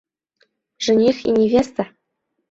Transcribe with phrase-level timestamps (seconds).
[0.85, 1.83] «ЖЕНИХ И НЕВЕСТА»